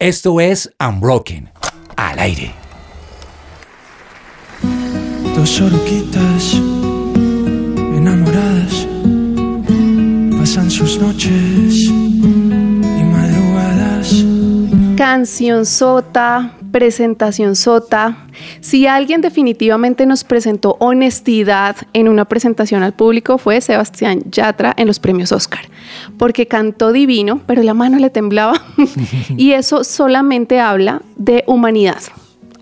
[0.00, 1.50] Esto es Unbroken,
[1.94, 2.54] al aire.
[5.36, 6.54] Dos oruquitas
[7.94, 8.88] enamoradas
[10.38, 14.24] pasan sus noches y madrugadas.
[14.96, 18.26] Canción sota, presentación sota.
[18.60, 24.86] Si alguien definitivamente nos presentó honestidad en una presentación al público fue Sebastián Yatra en
[24.86, 25.68] los premios Oscar,
[26.18, 28.54] porque cantó divino, pero la mano le temblaba
[29.36, 32.00] y eso solamente habla de humanidad.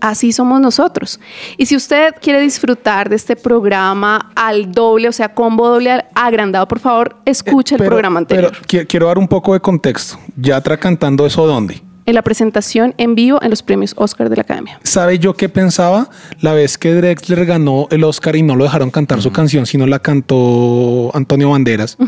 [0.01, 1.19] Así somos nosotros.
[1.57, 6.69] Y si usted quiere disfrutar de este programa al doble, o sea, combo doble agrandado,
[6.69, 8.53] por favor, escuche el Pero- programa anterior.
[8.53, 10.17] Pero qui- quiero dar un poco de contexto.
[10.37, 11.83] Yatra cantando eso dónde?
[12.09, 14.81] En la presentación en vivo en los premios Oscar de la Academia.
[14.83, 16.09] ¿Sabe yo qué pensaba?
[16.41, 19.87] La vez que Drexler ganó el Oscar y no lo dejaron cantar su canción, sino
[19.87, 21.99] la cantó Antonio Banderas.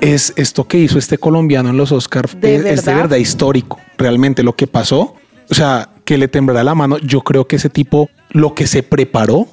[0.00, 3.02] Es esto que hizo este colombiano en los Oscars ¿De es, es de verdad?
[3.02, 3.78] verdad histórico.
[3.96, 5.14] Realmente lo que pasó,
[5.48, 6.98] o sea, que le temblará la mano.
[6.98, 9.46] Yo creo que ese tipo, lo que se preparó,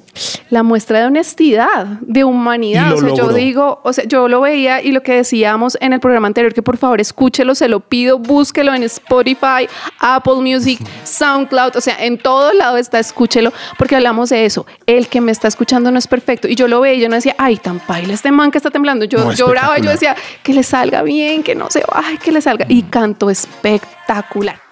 [0.50, 2.94] La muestra de honestidad, de humanidad.
[2.94, 6.00] O sea, yo digo, o sea, yo lo veía y lo que decíamos en el
[6.00, 9.68] programa anterior, que por favor escúchelo, se lo pido, búsquelo en Spotify,
[10.00, 14.66] Apple Music, SoundCloud, o sea, en todo lado está, escúchelo, porque hablamos de eso.
[14.86, 16.48] El que me está escuchando no es perfecto.
[16.48, 18.72] Y yo lo veía y yo no decía, ay, tan paila este man que está
[18.72, 19.04] temblando.
[19.04, 22.32] Yo No, lloraba y yo decía, que le salga bien, que no se baje, que
[22.32, 22.66] le salga.
[22.68, 24.67] Y canto espectacular.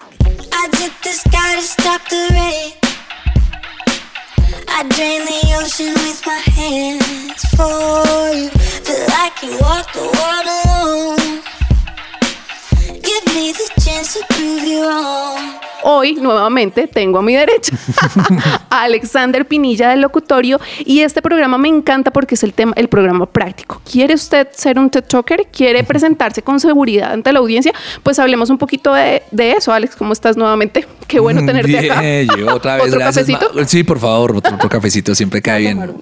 [0.59, 2.73] I did the sky to stop the rain.
[4.67, 8.49] I drain the ocean with my hands for you.
[8.85, 11.56] Feel like you walk the world alone.
[15.83, 17.75] Hoy nuevamente tengo a mi derecha
[18.69, 22.89] a Alexander Pinilla del locutorio y este programa me encanta porque es el tema, el
[22.89, 23.81] programa práctico.
[23.89, 25.47] ¿Quiere usted ser un TED Talker?
[25.51, 27.71] ¿Quiere presentarse con seguridad ante la audiencia?
[28.03, 29.71] Pues hablemos un poquito de, de eso.
[29.71, 30.85] Alex, ¿cómo estás nuevamente?
[31.07, 32.01] Qué bueno tenerte acá.
[32.01, 33.25] Bien, yo otra vez, ¿Otro gracias.
[33.27, 33.65] cafecito?
[33.67, 35.95] Sí, por favor, otro, otro cafecito siempre cae bien.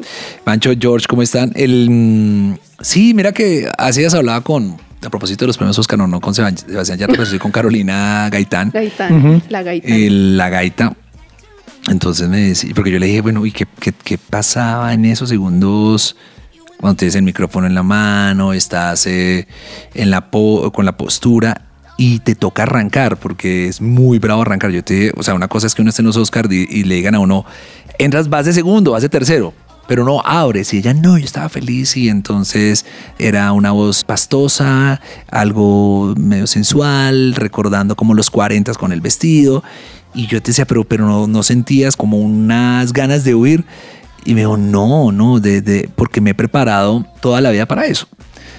[0.45, 1.51] Mancho, George, ¿cómo están?
[1.55, 5.77] El, mm, sí, mira que así ya se hablaba con, a propósito de los premios
[5.79, 8.71] Oscar, no, no con Seba- Sebastián Yatra, pero sí con Carolina Gaitán.
[8.73, 9.91] Gaitán, la Gaitán.
[9.93, 10.93] El- la gaita.
[11.89, 15.29] Entonces me decía, porque yo le dije, bueno, ¿y qué, qué, qué pasaba en esos
[15.29, 16.15] segundos
[16.79, 19.47] cuando tienes el micrófono en la mano, estás eh,
[19.93, 21.61] en la po- con la postura
[21.97, 23.17] y te toca arrancar?
[23.17, 24.71] Porque es muy bravo arrancar.
[24.71, 26.83] Yo te, o sea, una cosa es que uno esté en los Oscars y, y
[26.85, 27.45] le digan a uno,
[27.99, 29.53] entras, vas de segundo, vas de tercero.
[29.87, 32.85] Pero no abres y ella no, yo estaba feliz y entonces
[33.19, 39.63] era una voz pastosa, algo medio sensual, recordando como los 40 con el vestido.
[40.13, 43.63] Y yo te decía, pero, pero no, no sentías como unas ganas de huir.
[44.23, 47.85] Y me dijo, no, no, de, de- porque me he preparado toda la vida para
[47.85, 48.07] eso.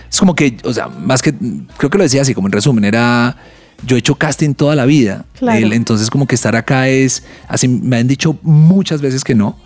[0.09, 1.35] Es como que, o sea, más que,
[1.77, 3.37] creo que lo decía así, como en resumen, era,
[3.85, 5.25] yo he hecho casting toda la vida.
[5.37, 5.73] Claro.
[5.73, 9.59] Entonces como que estar acá es, así me han dicho muchas veces que no.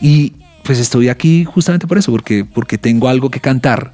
[0.00, 0.32] Y
[0.64, 3.92] pues estoy aquí justamente por eso, porque, porque tengo algo que cantar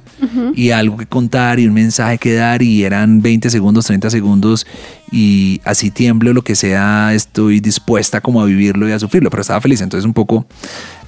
[0.55, 4.65] y algo que contar y un mensaje que dar y eran 20 segundos, 30 segundos
[5.11, 9.41] y así tiemblo lo que sea, estoy dispuesta como a vivirlo y a sufrirlo, pero
[9.41, 9.81] estaba feliz.
[9.81, 10.45] Entonces un poco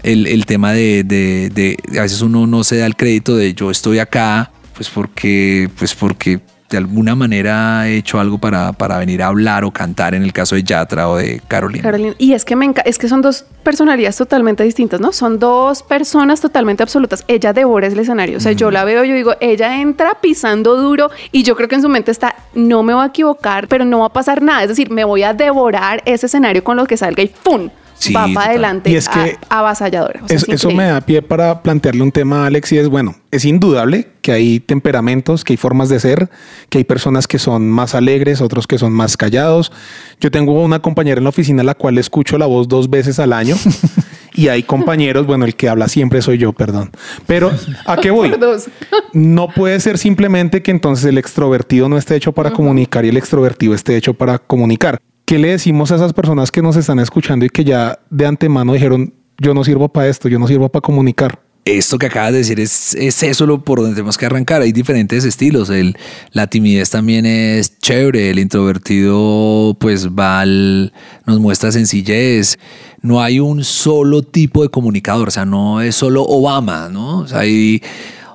[0.01, 3.53] el, el tema de, de, de- a veces uno no se da el crédito de
[3.53, 8.97] yo estoy acá, pues porque, pues porque de alguna manera he hecho algo para, para
[8.97, 11.83] venir a hablar o cantar en el caso de Yatra o de Carolina.
[11.83, 12.15] Carolina.
[12.17, 15.11] Y es que me es que son dos personalidades totalmente distintas, ¿no?
[15.11, 17.23] Son dos personas totalmente absolutas.
[17.27, 18.37] Ella devora el escenario.
[18.37, 21.75] O sea, yo la veo, yo digo, ella entra pisando duro y yo creo que
[21.75, 24.63] en su mente está, no me voy a equivocar, pero no va a pasar nada.
[24.63, 27.69] Es decir, me voy a devorar ese escenario con lo que salga y ¡pum!
[28.03, 28.33] Sí, va total.
[28.35, 28.89] para adelante.
[28.91, 30.21] Y es que a- avasalladora.
[30.23, 32.77] O sea, Es- es eso me da pie para plantearle un tema a Alex y
[32.77, 36.29] es bueno, es indudable que hay temperamentos, que hay formas de ser,
[36.69, 39.71] que hay personas que son más alegres, otros que son más callados.
[40.19, 43.19] Yo tengo una compañera en la oficina a la cual escucho la voz dos veces
[43.19, 43.55] al año
[44.33, 46.91] y hay compañeros, bueno, el que habla siempre soy yo, perdón.
[47.27, 47.51] Pero
[47.85, 48.31] ¿a qué voy?
[49.13, 53.17] No puede ser simplemente que entonces el extrovertido no esté hecho para comunicar y el
[53.17, 54.99] extrovertido esté hecho para comunicar.
[55.33, 58.73] ¿Qué le decimos a esas personas que nos están escuchando y que ya de antemano
[58.73, 61.39] dijeron, yo no sirvo para esto, yo no sirvo para comunicar?
[61.65, 64.61] esto que acabas de decir es, es eso lo por donde tenemos que arrancar.
[64.61, 65.71] Hay diferentes estilos.
[65.71, 65.97] El,
[66.33, 68.29] la timidez también es chévere.
[68.29, 70.93] El introvertido, pues va al,
[71.25, 72.59] nos muestra sencillez.
[73.01, 75.29] No hay un solo tipo de comunicador.
[75.29, 77.21] O sea, no es solo Obama, ¿no?
[77.21, 77.81] O sea, hay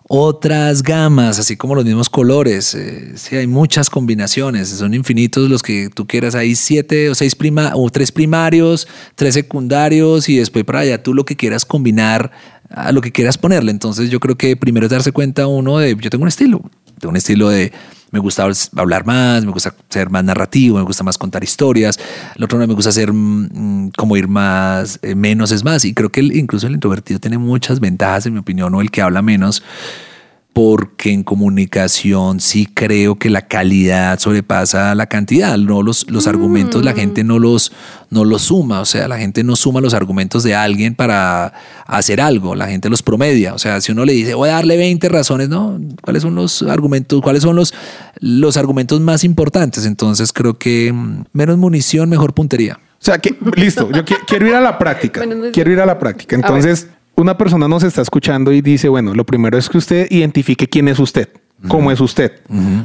[0.09, 2.75] otras gamas, así como los mismos colores.
[2.75, 4.71] Eh, sí, hay muchas combinaciones.
[4.71, 6.35] Son infinitos los que tú quieras.
[6.35, 11.15] Hay siete o seis prima o tres primarios, tres secundarios y después para allá tú
[11.15, 12.33] lo que quieras combinar
[12.71, 13.71] a lo que quieras ponerle.
[13.71, 16.63] Entonces yo creo que primero es darse cuenta uno de, yo tengo un estilo,
[16.99, 17.73] tengo un estilo de,
[18.11, 21.99] me gusta hablar más, me gusta ser más narrativo, me gusta más contar historias.
[22.37, 25.85] El otro no me gusta ser mm, como ir más, eh, menos es más.
[25.85, 28.91] Y creo que el- incluso el introvertido tiene muchas ventajas, en mi opinión, o el
[28.91, 29.63] que habla menos
[30.59, 36.85] porque en comunicación sí creo que la calidad sobrepasa la cantidad, no los, los argumentos
[36.85, 37.71] la gente no los,
[38.11, 41.53] no los suma, o sea, la gente no suma los argumentos de alguien para
[41.87, 44.77] hacer algo, la gente los promedia, o sea, si uno le dice voy a darle
[44.77, 45.79] 20 razones, ¿no?
[46.03, 47.73] ¿Cuáles son los argumentos, cuáles son los,
[48.19, 49.87] los argumentos más importantes?
[49.87, 52.81] Entonces creo que mm, menos munición, mejor puntería.
[53.01, 55.23] O sea, que listo, yo qui- quiero ir a la práctica.
[55.53, 56.35] Quiero ir a la práctica.
[56.35, 56.89] Entonces,
[57.19, 60.87] una persona nos está escuchando y dice, bueno, lo primero es que usted identifique quién
[60.87, 61.29] es usted,
[61.67, 62.41] cómo es usted.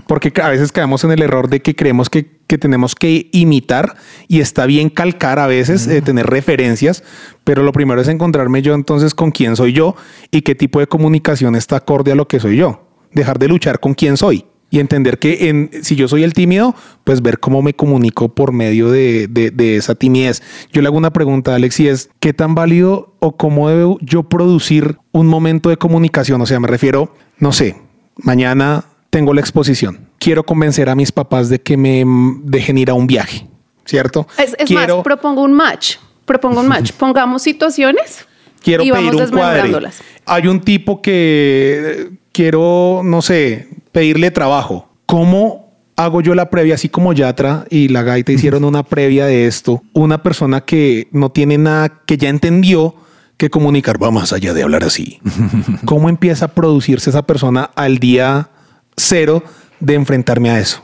[0.08, 3.96] Porque a veces caemos en el error de que creemos que, que tenemos que imitar
[4.28, 7.04] y está bien calcar a veces, eh, tener referencias,
[7.44, 9.96] pero lo primero es encontrarme yo entonces con quién soy yo
[10.32, 12.88] y qué tipo de comunicación está acorde a lo que soy yo.
[13.12, 16.74] Dejar de luchar con quién soy y entender que en, si yo soy el tímido,
[17.04, 20.42] pues ver cómo me comunico por medio de, de- de esa timidez.
[20.72, 24.00] Yo le hago una pregunta a Alex y es, ¿qué tan válido o cómo debo
[24.02, 26.42] yo producir un momento de comunicación?
[26.42, 27.76] O sea, me refiero, no sé,
[28.18, 30.08] mañana tengo la exposición.
[30.18, 32.04] Quiero convencer a mis papás de que me
[32.44, 33.46] dejen ir a un viaje,
[33.86, 34.26] ¿cierto?
[34.40, 35.98] Es, es quiero, más, propongo un match.
[36.26, 36.94] Propongo un match.
[36.98, 38.26] Pongamos situaciones
[38.64, 39.72] quiero y pedir vamos un cuadre.
[40.26, 44.90] Hay un tipo que quiero, no sé, pedirle trabajo.
[45.06, 46.76] ¿Cómo hago yo la previa?
[46.76, 49.82] Así como Yatra y la Gaita hicieron una previa de esto.
[49.94, 52.96] Una persona que no tiene nada, que ya entendió
[53.38, 55.20] que comunicar va más allá de hablar así.
[55.86, 58.50] ¿Cómo empieza a producirse esa persona al día
[58.98, 59.44] cero
[59.80, 60.82] de enfrentarme a eso?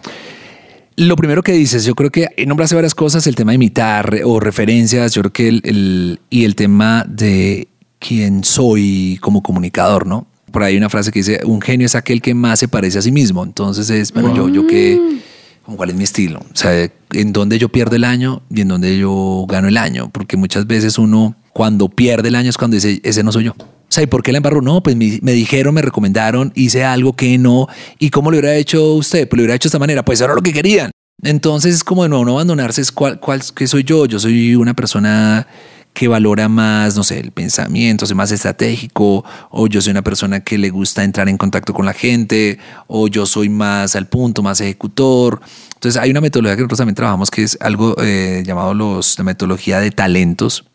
[0.96, 4.40] Lo primero que dices, yo creo que nombraste varias cosas, el tema de imitar o
[4.42, 7.70] referencias, yo creo que el, el- y el tema de
[8.00, 10.28] quién soy como comunicador, ¿no?
[10.52, 13.00] Por ahí hay una frase que dice, un genio es aquel que más se parece
[13.00, 13.44] a sí mismo.
[13.44, 15.20] Entonces es, bueno, yo, yo qué,
[15.64, 18.68] como cuál es mi estilo, o sea, en dónde yo pierdo el año y en
[18.68, 22.76] dónde yo gano el año, porque muchas veces uno cuando pierde el año es cuando
[22.76, 23.56] dice, ese no soy yo.
[23.90, 24.62] O sea, ¿y por qué la embarró?
[24.62, 27.68] No, pues me, me dijeron, me recomendaron, hice algo que no.
[27.98, 29.28] ¿Y cómo lo hubiera hecho usted?
[29.28, 30.06] Pues lo hubiera hecho de esta manera.
[30.06, 30.92] Pues era lo que querían.
[31.24, 34.06] Entonces es como de nuevo no abandonarse, es cuál, cuál, qué soy yo.
[34.06, 35.48] Yo soy una persona
[35.94, 40.40] que valora más, no sé, el pensamiento, soy más estratégico, o yo soy una persona
[40.40, 42.58] que le gusta entrar en contacto con la gente,
[42.88, 45.42] o yo soy más al punto, más ejecutor.
[45.74, 49.24] Entonces hay una metodología que nosotros también trabajamos que es algo eh, llamado los, la
[49.24, 50.66] metodología de talentos.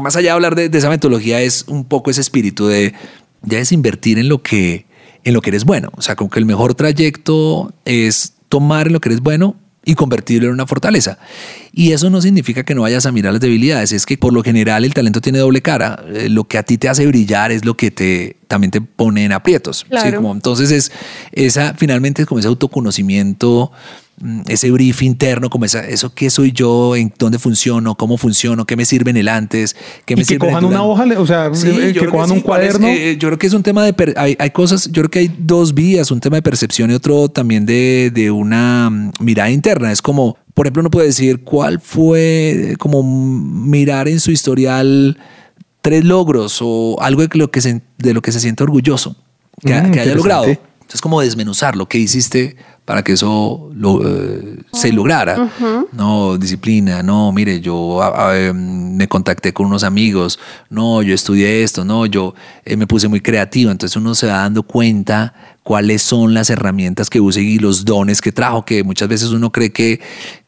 [0.00, 2.94] Más allá de hablar de, esa metodología es un poco ese espíritu de
[3.42, 4.86] ya es invertir en lo que
[5.24, 5.90] en lo que eres bueno.
[5.96, 10.48] O sea, como que el mejor trayecto es tomar lo que eres bueno y convertirlo
[10.48, 11.18] en una fortaleza.
[11.72, 14.42] Y eso no significa que no vayas a mirar las debilidades, es que por lo
[14.42, 16.02] general el talento tiene doble cara.
[16.12, 19.24] Eh, Lo que a ti te hace brillar es lo que te también te pone
[19.24, 19.78] en aprietos.
[19.78, 19.86] ¿sí?
[19.88, 20.18] Claro.
[20.18, 20.92] Como, entonces es
[21.32, 23.72] esa finalmente es como ese autoconocimiento,
[24.46, 28.76] ese brief interno, como esa, eso qué soy yo, en dónde funciono, cómo funciono, qué
[28.76, 29.74] me sirve en el antes,
[30.04, 32.06] qué me Y que sirve en el cojan una hoja, o sea, Sí, eh, que
[32.06, 32.34] cojan sí.
[32.34, 32.86] un cuaderno.
[32.86, 34.14] Eh, yo creo que es un tema de...
[34.16, 37.28] hay, hay cosas, yo creo que hay dos vías, un tema de percepción y otro
[37.28, 39.90] también de, de una mm, mirada interna.
[39.90, 45.18] Es como, por ejemplo, uno puede decir cuál fue, como mm, mirar en su historial
[45.82, 49.16] tres logros o algo de lo que se, de lo que se siente orgulloso
[49.60, 50.46] que, Mm, que haya logrado.
[50.92, 55.50] Es como desmenuzar lo que hiciste para que eso lo, eh, se lograra.
[55.92, 60.38] No, disciplina, no, mire, yo a- a, em, me contacté con unos amigos,
[60.70, 63.70] no, yo estudié esto, no, yo eh, me puse muy creativo.
[63.70, 68.20] Entonces uno se va dando cuenta cuáles son las herramientas que use y los dones
[68.20, 70.00] que trajo, que muchas veces uno cree que,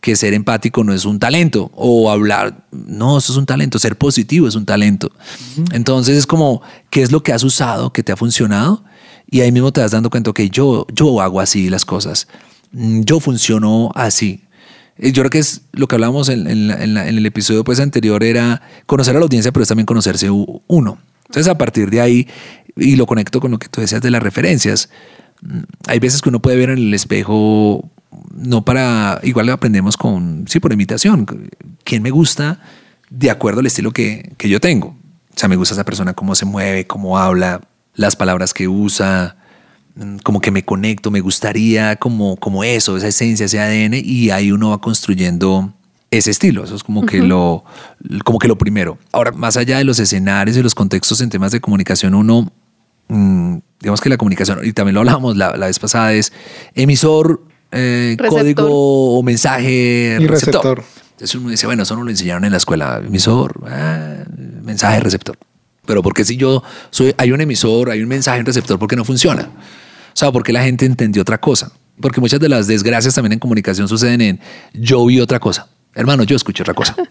[0.03, 3.97] que ser empático no es un talento o hablar, no, eso es un talento, ser
[3.97, 5.11] positivo es un talento.
[5.73, 6.61] Entonces es como,
[6.91, 8.85] ¿qué es lo que has usado, que te ha funcionado?
[9.31, 12.29] Y ahí mismo te vas dando cuenta que yo, yo hago así las cosas.
[12.73, 14.43] Mm, Yo funciono así.
[14.99, 17.27] Eh, Yo creo que es lo que hablamos en, en la- en la- en el
[17.27, 20.99] episodio pues, anterior, era conocer a la audiencia, pero es también conocerse uno.
[21.27, 22.29] Entonces, a partir de ahí,
[22.77, 24.89] y lo conecto con lo que tú decías de las referencias,
[25.43, 27.91] mm, hay veces que uno puede ver en el espejo,
[28.35, 31.27] no para, igual aprendemos con, sí, por imitación,
[31.85, 32.61] quién me gusta
[33.11, 34.89] de acuerdo al estilo que, que yo tengo.
[35.35, 37.61] O sea, me gusta esa persona, cómo se mueve, cómo habla,
[37.97, 39.37] las palabras que usa,
[39.97, 44.31] mm, como que me conecto, me gustaría como, como eso, esa esencia, ese ADN, y
[44.31, 45.73] ahí uno va construyendo
[46.11, 46.65] ese estilo.
[46.65, 47.65] Eso es como que lo,
[48.25, 48.99] como que lo primero.
[49.13, 52.53] Ahora, más allá de los escenarios y los contextos en temas de comunicación, uno,
[53.09, 56.33] mm, digamos que la comunicación, y también lo hablamos la, la vez pasada, es
[56.75, 60.79] emisor, eh, código o mensaje, Y receptor.
[60.79, 60.85] receptor.
[61.13, 64.25] Entonces uno dice, bueno, eso no lo enseñaron en la escuela, emisor, ah,
[64.63, 65.39] mensaje, receptor.
[65.87, 68.97] Pero porque si yo soy, hay un emisor, hay un mensaje, un receptor, ¿por qué
[68.97, 69.43] no funciona?
[69.45, 71.73] O sea, porque la gente entendió otra cosa.
[72.01, 74.41] porque muchas de las desgracias también en comunicación suceden en
[74.75, 75.69] yo vi otra cosa.
[75.95, 76.95] Hermano, yo escuché otra cosa.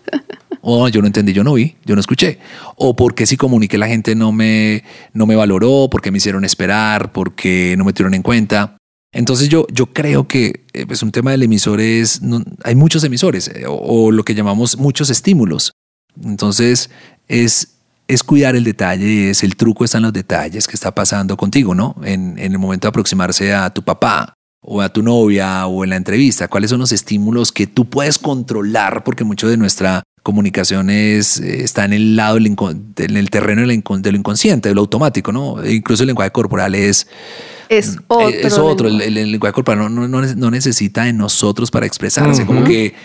[0.68, 2.40] O yo no entendí, yo no vi, yo no escuché.
[2.76, 7.12] O porque si comuniqué la gente no me, no me valoró, porque me hicieron esperar,
[7.12, 8.76] porque no me tuvieron en cuenta.
[9.14, 13.04] Entonces yo, yo creo que eh, pues un tema del emisor es, no- hay muchos
[13.04, 15.72] emisores eh, o, o lo que llamamos muchos estímulos.
[16.24, 16.90] Entonces
[17.28, 17.75] es,
[18.08, 21.74] es cuidar el detalle, es el truco está en los detalles que está pasando contigo,
[21.74, 21.96] ¿no?
[22.04, 25.92] En, en el momento de aproximarse a tu papá o a tu novia o en
[25.92, 30.90] la entrevista, cuáles son los estímulos que tú puedes controlar, porque mucho de nuestra comunicación
[30.90, 32.48] es, está en el lado, del
[32.98, 33.68] en el terreno de
[34.12, 35.62] lo inconsciente, de lo automático, ¿no?
[35.62, 37.08] E incluso el lenguaje corporal es,
[37.70, 38.30] Es otro.
[38.30, 38.88] eh, es otro.
[38.88, 39.08] El, lenguaje.
[39.10, 42.44] el- el lenguaje corporal no, no- no ne- no necesita de nosotros para expresarse.
[42.46, 42.96] Como que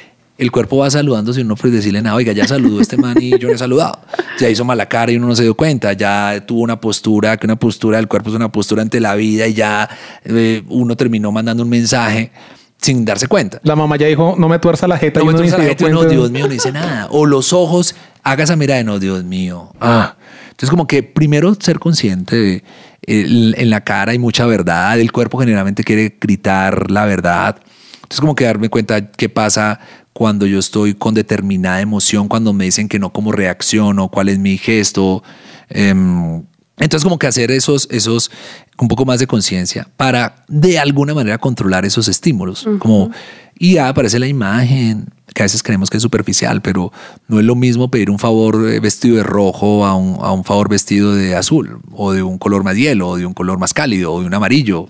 [0.41, 3.39] el cuerpo va saludando sin uno por decirle nada, oiga, ya saludó este man y
[3.39, 4.01] yo no he saludado.
[4.39, 5.93] Ya hizo mala cara y uno no se dio cuenta.
[5.93, 9.47] Ya tuvo una postura, que una postura del cuerpo es una postura ante la vida
[9.47, 9.89] y ya
[10.25, 12.33] eh, uno terminó mandando un mensaje
[12.79, 13.61] sin darse cuenta.
[13.65, 15.21] La mamá ya dijo, no me tuerza la jeta.
[15.21, 16.11] No, y uno ni entonces se la gente, no.
[16.11, 17.09] Dios mío, no dice nada.
[17.11, 19.73] O los ojos, haga esa mirada de no, Dios mío.
[19.81, 20.17] Ah.
[20.51, 22.65] Entonces, como que primero ser consciente de
[23.03, 27.57] el- en la cara hay mucha verdad, el cuerpo generalmente quiere gritar la verdad.
[27.97, 29.79] Entonces, como que darme cuenta qué pasa
[30.13, 34.39] cuando yo estoy con determinada emoción, cuando me dicen que no, cómo reacciono, cuál es
[34.39, 35.23] mi gesto.
[35.69, 36.43] Em,
[36.79, 38.31] entonces, como que hacer esos, esos,
[38.79, 42.67] un poco más de conciencia para de alguna manera controlar esos estímulos.
[42.79, 43.11] Como,
[43.59, 46.91] y ya aparece la imagen, que a veces creemos que es superficial, pero
[47.29, 50.45] no es lo mismo pedir un favor eh, vestido de rojo a un, a un
[50.45, 53.75] favor vestido de azul, o de un color más hielo, o de un color más
[53.75, 54.89] cálido, o de un amarillo.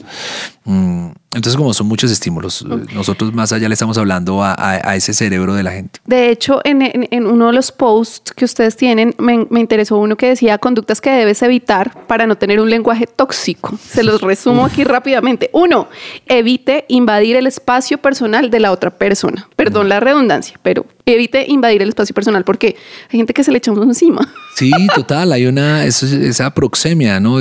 [0.65, 4.91] Mm, Entonces, como son muchos estímulos, eh, nosotros más allá le estamos hablando a, a-
[4.91, 6.01] a ese cerebro de la gente.
[6.05, 9.97] De hecho, en, en- en uno de los posts que ustedes tienen, me, me interesó
[9.99, 13.79] uno que decía conductas que debes evitar para no tener un lenguaje tóxico.
[13.89, 15.51] Se los resumo aquí rápidamente.
[15.53, 15.89] Uno,
[16.27, 19.49] evite invadir el espacio personal de la otra persona.
[19.55, 22.75] Perdón la redundancia, pero evite invadir el espacio personal porque
[23.09, 24.29] hay gente que se le echa uno encima.
[24.57, 27.39] Sí, total, hay una, eso esa proxemia, ¿no?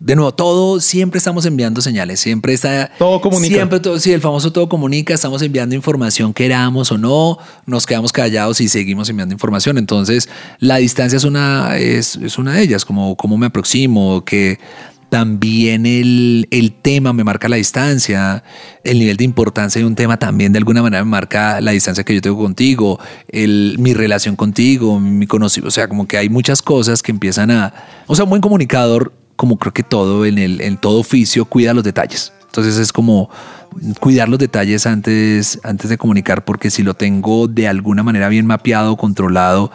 [0.00, 2.88] De nuevo, todo, siempre estamos enviando señales, siempre está...
[2.98, 3.54] Todo comunica.
[3.56, 8.12] Siempre, todo, sí, el famoso todo comunica, estamos enviando información, queramos o no, nos quedamos
[8.12, 9.76] callados y seguimos enviando información.
[9.76, 10.28] Entonces,
[10.60, 14.60] la distancia es una, es, es una de ellas, como cómo me aproximo, que
[15.08, 18.44] también el, el tema me marca la distancia,
[18.84, 22.04] el nivel de importancia de un tema también de alguna manera me marca la distancia
[22.04, 26.28] que yo tengo contigo, el, mi relación contigo, mi conocimiento, o sea, como que hay
[26.28, 27.74] muchas cosas que empiezan a...
[28.06, 31.72] O sea, un buen comunicador, como creo que todo en, el, en todo oficio, cuida
[31.72, 32.32] los detalles.
[32.46, 33.30] Entonces es como
[34.00, 38.46] cuidar los detalles antes, antes de comunicar, porque si lo tengo de alguna manera bien
[38.46, 39.70] mapeado, controlado,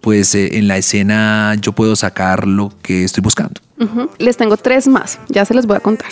[0.00, 3.60] pues eh, en la escena yo puedo sacar lo que estoy buscando.
[3.80, 4.08] Ujú.
[4.18, 6.10] Les tengo tres más, ya se los voy a contar.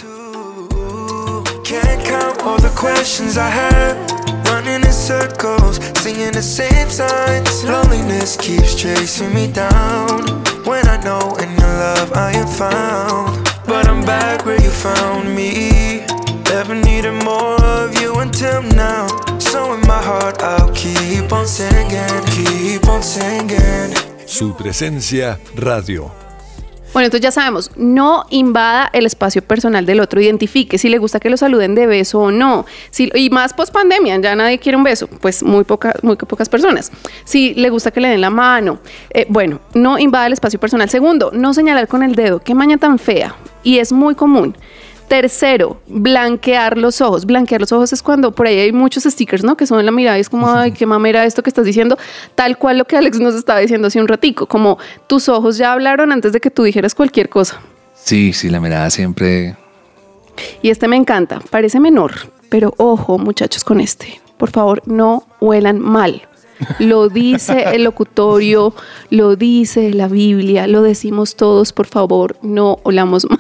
[5.07, 7.63] Circles, singing the same signs.
[7.65, 10.27] Loneliness keeps chasing me down.
[10.65, 13.47] When I know in your love I am found.
[13.67, 16.05] But I'm back where you found me.
[16.51, 19.07] Never needed more of you until now.
[19.39, 23.95] So in my heart I'll keep on singing, keep on singing.
[24.27, 26.26] Su presencia radio.
[26.97, 31.21] Bueno, entonces ya sabemos, no invada el espacio personal del otro, identifique si le gusta
[31.21, 32.65] que lo saluden de beso o no.
[32.89, 36.49] Si, y más post pandemia, ya nadie quiere un beso, pues muy, poca, muy pocas
[36.49, 36.91] personas.
[37.27, 38.79] Si le gusta que le den la mano,
[39.11, 40.89] eh, bueno, no invada el espacio personal.
[40.89, 43.37] Segundo, no señalar con el dedo, qué maña tan fea.
[43.63, 44.57] Y es muy común.
[45.09, 47.27] Tercero, blanquear los ojos.
[47.27, 49.57] Blanquear los ojos es cuando por ahí hay muchos stickers, ¿no?
[49.57, 51.97] Que son en la mirada y es como, ay, qué mamera esto que estás diciendo.
[52.35, 55.73] Tal cual lo que Alex nos estaba diciendo hace un ratico, como tus ojos ya
[55.73, 57.61] hablaron antes de que tú dijeras cualquier cosa.
[57.95, 59.57] Sí, sí, la mirada siempre...
[60.61, 62.13] Y este me encanta, parece menor,
[62.51, 64.21] pero ojo muchachos con este.
[64.37, 66.29] Por favor, no huelan mal.
[66.79, 68.75] Lo dice el locutorio,
[69.11, 73.39] lo dice la Biblia, lo decimos todos, por favor, no olamos mal.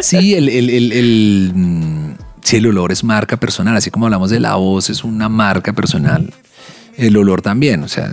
[0.00, 2.14] Sí, el, el, el, el, mm,
[2.52, 6.32] el olor es marca personal, así como hablamos de la voz, es una marca personal.
[6.94, 8.12] El olor también, o sea,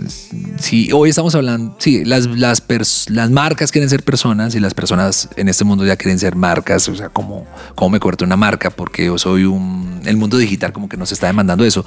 [0.58, 2.62] sí, hoy estamos hablando, sí, las, las,
[3.10, 6.88] las marcas quieren ser personas y las personas en este mundo ya quieren ser marcas,
[6.88, 10.72] o sea, como, como me corto una marca porque yo soy un, el mundo digital
[10.72, 11.84] como que nos está demandando eso,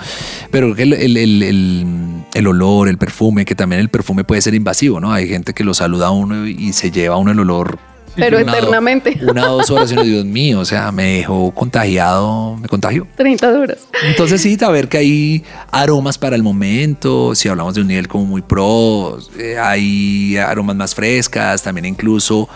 [0.51, 4.99] pero el, el, el, el olor, el perfume, que también el perfume puede ser invasivo,
[4.99, 5.11] ¿no?
[5.11, 7.79] Hay gente que lo saluda a uno y se lleva a uno el olor
[8.15, 9.19] Pero una- eternamente.
[9.27, 13.07] Una o dos horas y Dios mío, o sea, me dejó contagiado, me contagió.
[13.15, 13.77] 30 horas.
[14.05, 18.25] Entonces sí, saber que hay aromas para el momento, si hablamos de un nivel como
[18.25, 22.47] muy pro, eh, hay aromas más frescas, también incluso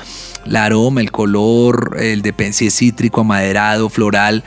[0.45, 4.43] el aroma, el color, el de si es cítrico, amaderado, floral.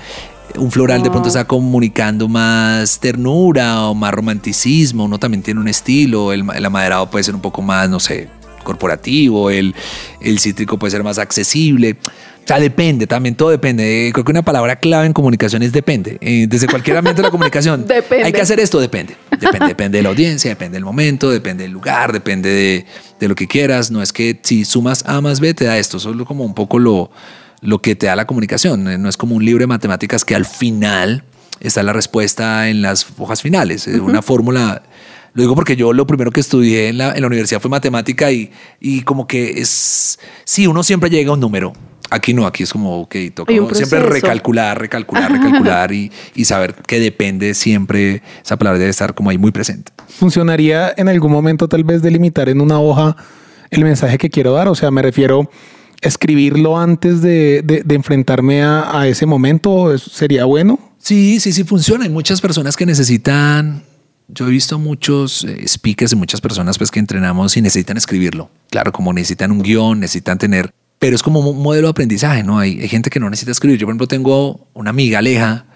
[0.56, 5.68] Un floral de pronto está comunicando más ternura o más romanticismo, uno también tiene un
[5.68, 8.28] estilo, el amaderado puede ser un poco más, no sé,
[8.64, 9.74] corporativo, el,
[10.20, 11.96] el cítrico puede ser más accesible.
[12.02, 14.10] O sea, depende, también todo depende.
[14.12, 16.18] Creo que una palabra clave en comunicación es depende.
[16.20, 17.86] Eh, desde cualquier ambiente de la comunicación.
[17.86, 18.24] Depende.
[18.24, 19.14] Hay que hacer esto, depende.
[19.38, 22.86] Depende, depende de la audiencia, depende del momento, depende del lugar, depende de,
[23.20, 23.90] de lo que quieras.
[23.90, 26.78] No es que si sumas A más B te da esto, solo como un poco
[26.78, 27.10] lo,
[27.60, 28.88] lo que te da la comunicación.
[28.88, 31.22] Eh, No es como un libro de matemáticas que al final
[31.60, 33.86] está la respuesta en las hojas finales.
[33.86, 34.82] Es Una fórmula.
[35.34, 38.30] Lo digo porque yo lo primero que estudié en la, en la universidad fue matemática
[38.32, 40.18] y, y como que es.
[40.44, 41.72] Sí, uno siempre llega a un número.
[42.12, 46.98] Aquí no, aquí es como, ok, toca siempre recalcular, recalcular, recalcular y, y saber que
[46.98, 48.20] depende siempre.
[48.44, 49.92] Esa palabra debe estar como ahí muy presente.
[50.08, 53.14] ¿Funcionaría en algún momento tal vez delimitar en una hoja
[53.70, 54.66] el mensaje que quiero dar?
[54.66, 55.48] O sea, me refiero
[56.00, 59.94] escribirlo antes de, de- de enfrentarme a, a ese momento.
[59.94, 60.80] ¿Eso ¿Sería bueno?
[60.98, 62.04] Sí, sí, sí funciona.
[62.04, 63.84] Hay muchas personas que necesitan.
[64.32, 68.50] Yo he visto muchos eh, speakers y muchas personas pues que entrenamos y necesitan escribirlo.
[68.70, 70.72] Claro, como necesitan un guion, necesitan tener.
[70.98, 72.58] Pero es como un modelo de aprendizaje, ¿no?
[72.58, 73.78] Hay, hay gente que no necesita escribir.
[73.78, 75.66] Yo, por ejemplo, tengo una amiga, Aleja,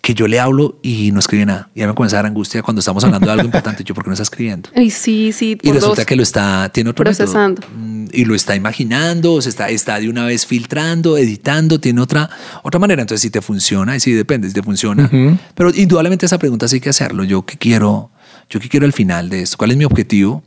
[0.00, 1.68] que yo le hablo y no escribe nada.
[1.74, 3.84] Y ya me comienza a dar angustia cuando estamos hablando de algo importante.
[3.84, 4.70] Yo, ¿por qué no está escribiendo?
[4.74, 7.04] Y sí, sí, Y resulta que lo está, tiene otro.
[7.04, 7.62] Procesando.
[7.74, 12.30] Mm, Y lo está imaginando, se está, está de una vez filtrando, editando, tiene otra,
[12.62, 13.02] otra manera.
[13.02, 15.10] Entonces, si te funciona, y si depende, si te funciona.
[15.54, 17.24] Pero indudablemente esa pregunta sí hay que hacerlo.
[17.24, 18.10] Yo qué quiero,
[18.48, 20.42] yo qué quiero al final de esto, cuál es mi objetivo.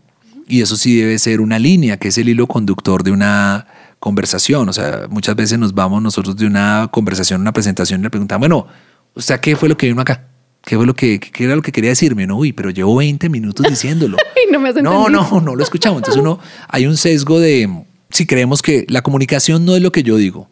[0.48, 3.66] Y eso sí debe ser una línea, que es el hilo conductor de una
[4.00, 4.68] conversación.
[4.68, 8.42] O sea, muchas veces nos vamos nosotros de una conversación, una presentación y le preguntamos,
[8.42, 8.68] bueno,
[9.16, 10.28] o sea, ¿qué fue lo que vino acá?
[10.66, 12.26] ¿Qué fue lo que, qué era lo que quería decirme?
[12.26, 14.18] No, uy, pero llevo 20 minutos diciéndolo.
[14.52, 15.30] No me has No, entendido.
[15.32, 15.98] no, no lo escuchamos.
[16.00, 20.04] Entonces uno, hay un sesgo de, si creemos que la comunicación no es lo que
[20.04, 20.48] yo digo,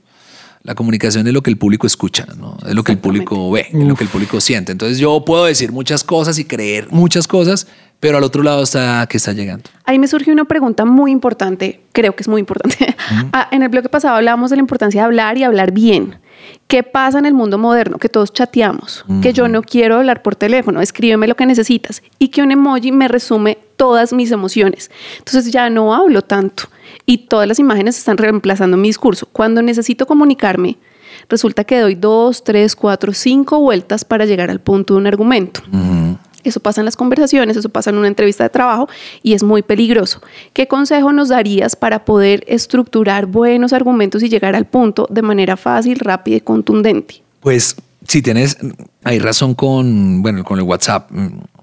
[0.63, 2.58] la comunicación es lo que el público escucha, ¿no?
[2.68, 4.72] es lo que el público ve, es lo que el público siente.
[4.72, 7.67] Entonces yo puedo decir muchas cosas y creer muchas cosas,
[8.00, 9.69] pero al otro lado está que está llegando.
[9.86, 12.95] Ahí me surge una pregunta muy importante, creo que es muy importante.
[13.34, 16.15] Ah, en el bloque pasado hablábamos de la importancia de hablar y hablar bien.
[16.71, 17.97] ¿Qué pasa en el mundo moderno?
[17.97, 22.29] Que todos chateamos, que yo no quiero hablar por teléfono, escríbeme lo que necesitas y
[22.29, 24.89] que un emoji me resume todas mis emociones.
[25.17, 26.69] Entonces ya no hablo tanto
[27.05, 29.27] y todas las imágenes están reemplazando mi discurso.
[29.34, 30.77] Cuando necesito comunicarme,
[31.27, 35.60] resulta que doy dos, tres, cuatro, cinco vueltas para llegar al punto de un argumento.
[36.43, 38.89] Eso pasa en las conversaciones, eso pasa en una entrevista de trabajo
[39.23, 40.21] y es muy peligroso.
[40.54, 45.58] ¿Qué consejo nos darías para poder estructurar buenos argumentos y llegar al punto de manera
[45.58, 47.21] fácil, rápida y contundente?
[47.39, 47.75] Pues
[48.08, 48.58] si tienes,
[49.04, 51.10] hay razón con, bueno, con el WhatsApp.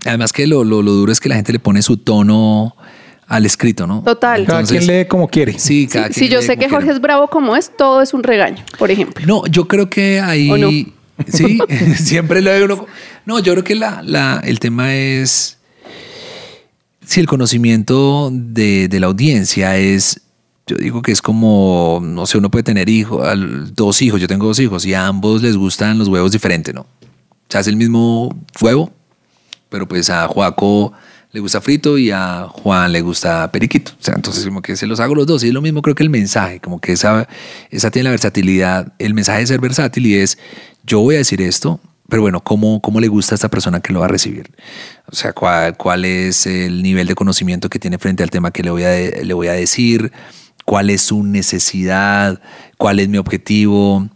[0.07, 2.75] Además que lo, lo, lo duro es que la gente le pone su tono
[3.27, 4.03] al escrito, ¿no?
[4.03, 4.45] Total.
[4.47, 5.59] Cada Entonces, quien lee como quiere.
[5.59, 6.97] Sí, cada Si quien yo lee sé como que Jorge quiere.
[6.97, 9.25] es bravo como es, todo es un regaño, por ejemplo.
[9.27, 10.95] No, yo creo que ahí.
[11.19, 11.37] ¿O?
[11.37, 11.59] Sí,
[11.97, 12.87] siempre lo digo.
[13.27, 15.59] No, yo creo que la, la- el tema es.
[17.05, 20.21] Si el conocimiento de, de la audiencia es.
[20.67, 23.27] Yo digo que es como, no sé, uno puede tener hijos,
[23.75, 26.85] dos hijos, yo tengo dos hijos y a ambos les gustan los huevos diferentes, ¿no?
[27.49, 28.93] Se hace el mismo huevo,
[29.71, 30.93] pero pues a Joaco
[31.31, 33.93] le gusta frito y a Juan le gusta periquito.
[33.93, 35.45] O sea, entonces como que se los hago los dos.
[35.45, 37.29] Y es lo mismo creo que el mensaje, como que esa,
[37.71, 38.93] esa tiene la versatilidad.
[38.99, 40.39] El mensaje de ser versátil y es,
[40.85, 43.93] yo voy a decir esto, pero bueno, ¿cómo, cómo le gusta a esta persona que
[43.93, 44.51] lo va a recibir?
[45.13, 48.63] O sea, ¿cuál, cuál es el nivel de conocimiento que tiene frente al tema que
[48.63, 50.11] le voy a, de- le voy a decir?
[50.65, 52.41] ¿Cuál es su necesidad?
[52.79, 54.09] ¿Cuál es mi objetivo?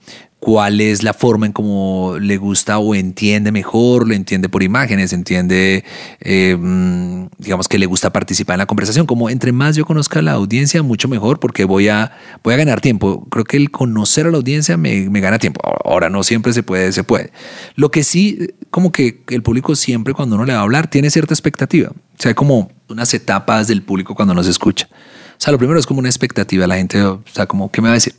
[0.43, 5.13] Cuál es la forma en cómo le gusta o entiende mejor, lo entiende por imágenes,
[5.13, 5.85] entiende,
[6.19, 9.07] eh, mm, digamos que le gusta participar en la conversación.
[9.07, 12.57] Como entre más yo conozca a la audiencia, mucho mejor, porque voy a, voy a
[12.57, 13.25] ganar tiempo.
[13.31, 15.61] Creo que el conocer a la audiencia me, me gana tiempo.
[15.85, 17.31] Ahora no siempre se puede, se puede.
[17.77, 21.09] Lo que sí, como que el público siempre cuando uno le va a hablar tiene
[21.11, 21.91] cierta expectativa.
[21.91, 24.89] O sea, hay como unas etapas del público cuando nos escucha.
[24.91, 26.67] O sea, lo primero es como una expectativa.
[26.67, 28.15] La gente, o sea, como, ¿qué me va a decir?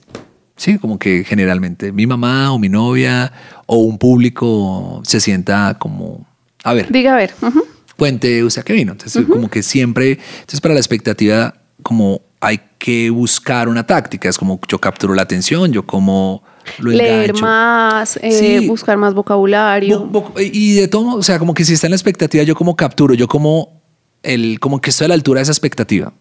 [0.56, 3.32] Sí, como que generalmente mi mamá o mi novia
[3.66, 6.26] o un público se sienta como,
[6.63, 7.34] a ver, Diga a ver.
[7.42, 7.63] ujú.
[7.98, 8.92] puente, ¿usted a qué vino?
[8.92, 14.38] Entonces, como que siempre, entonces para la expectativa, como hay que buscar una táctica, es
[14.38, 16.44] como yo capturo la atención, yo como
[16.80, 17.42] lo Leer engancho.
[17.46, 18.68] más, eh, Sí.
[18.68, 20.06] buscar más vocabulario.
[20.10, 22.56] Bu- bu- Y de todo, o sea, como que si está en la expectativa, yo
[22.56, 23.82] como capturo, yo como
[24.22, 26.13] el, como que estoy a la altura de esa expectativa.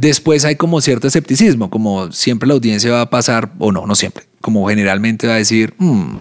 [0.00, 3.94] Después hay como cierto escepticismo, como siempre la audiencia va a pasar, o no, no
[3.94, 6.16] siempre, como generalmente va a decir, "Mm,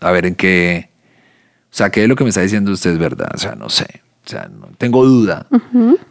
[0.00, 0.90] a ver en qué,
[1.64, 3.68] o sea, qué es lo que me está diciendo usted es verdad, o sea, no
[3.68, 3.86] sé.
[4.24, 5.48] O sea, no tengo duda.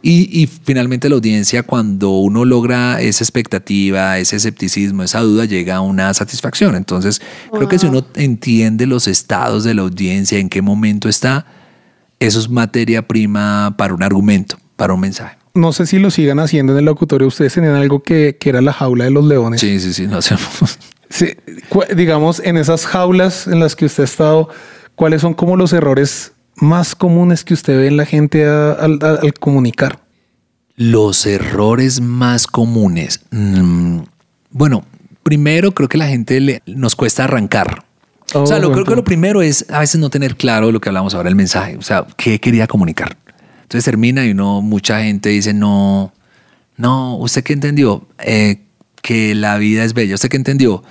[0.02, 5.76] y, y finalmente la audiencia, cuando uno logra esa expectativa, ese escepticismo, esa duda, llega
[5.76, 6.74] a una satisfacción.
[6.74, 11.46] Entonces, creo que si uno entiende los estados de la audiencia, en qué momento está,
[12.18, 15.39] eso es materia prima para un argumento, para un mensaje.
[15.54, 17.26] No sé si lo sigan haciendo en el locutorio.
[17.28, 19.60] Ustedes tenían algo que, que era la jaula de los leones.
[19.60, 20.78] Sí, sí, sí, no hacemos.
[21.08, 21.26] Sí,
[21.96, 24.48] digamos, en esas jaulas en las que usted ha estado,
[24.94, 29.34] ¿cuáles son como los errores más comunes que usted ve en la gente a- al,
[29.40, 29.98] comunicar?
[30.76, 33.22] Los errores más comunes.
[33.32, 34.02] Mm,
[34.50, 34.84] bueno,
[35.24, 37.84] primero creo que la gente le, nos cuesta arrancar.
[38.34, 40.70] Oh, o sea, lo, buen creo que lo primero es a veces no tener claro
[40.70, 41.76] lo que hablamos ahora, el mensaje.
[41.76, 43.16] O sea, ¿qué quería comunicar?
[43.70, 46.12] Entonces termina y uno, mucha gente dice, no,
[46.76, 48.04] no, ¿usted qué entendió?
[48.18, 48.62] Eh,
[49.00, 50.16] que la vida es bella.
[50.16, 50.82] ¿Usted qué entendió?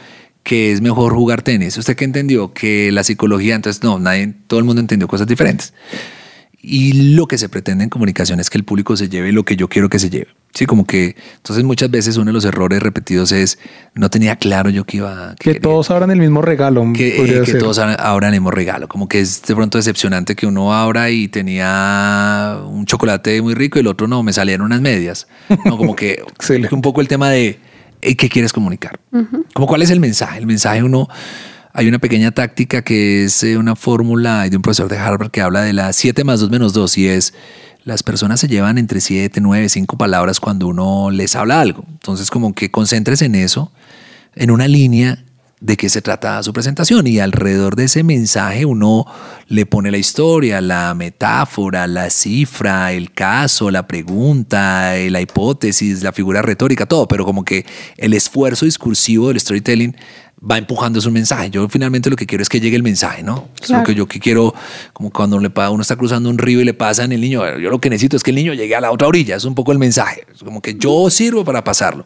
[0.44, 1.78] Que es mejor jugar tenis.
[1.78, 2.54] ¿Usted qué entendió?
[2.54, 5.74] Que la psicología, entonces no, nadie, todo el mundo entendió cosas diferentes.
[6.62, 9.58] Y lo que se pretende en comunicación es que el público se lleve lo que
[9.58, 10.30] yo quiero que se lleve.
[10.54, 13.60] Sí, como que entonces muchas veces uno de los errores repetidos es
[13.94, 16.86] no tenía claro yo que iba Que quería- todos abran el mismo regalo.
[16.94, 18.88] que, eh, que todos abran- el mismo regalo.
[18.88, 23.78] Como que es de pronto decepcionante que uno abra y tenía un chocolate muy rico
[23.80, 25.28] y el otro no, me salían unas medias.
[25.66, 26.24] No, como que
[26.72, 27.60] un poco el tema de
[28.02, 29.00] eh, qué quieres comunicar.
[29.54, 30.40] Como cuál es el mensaje.
[30.40, 31.08] El mensaje uno,
[31.74, 35.42] hay una pequeña táctica que es eh, una fórmula de un profesor de Harvard que
[35.42, 37.34] habla de la 7 más 2 menos 2 y es
[37.90, 41.84] las personas se llevan entre 7, 9, 5 palabras cuando uno les habla algo.
[41.90, 43.72] Entonces como que concentres en eso,
[44.36, 45.26] en una línea
[45.60, 49.06] de qué se trata su presentación y alrededor de ese mensaje uno
[49.48, 56.14] le pone la historia, la metáfora, la cifra, el caso, la pregunta, la hipótesis, la
[56.14, 57.66] figura retórica, todo, pero como que
[57.98, 59.98] el esfuerzo discursivo del storytelling
[60.40, 61.50] va empujando su mensaje.
[61.50, 63.50] Yo finalmente lo que quiero es que llegue el mensaje, ¿no?
[63.56, 63.84] Es lo Claro.
[63.86, 64.54] que yo que quiero,
[64.94, 67.80] como cuando le uno está cruzando un río y le pasan el niño, yo lo
[67.82, 69.80] que necesito es que el niño llegue a la otra orilla, es un poco el
[69.80, 72.06] mensaje, es como que yo sirvo para pasarlo.